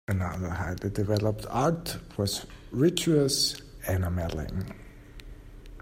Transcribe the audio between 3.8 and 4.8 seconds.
enameling.